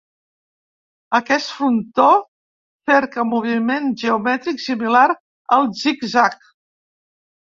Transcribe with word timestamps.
Aquest 1.17 1.49
frontó 1.57 2.05
cerca 2.91 3.25
moviment 3.33 3.91
geomètric 4.05 4.63
similar 4.63 5.03
al 5.59 5.69
zig-zag. 5.83 6.35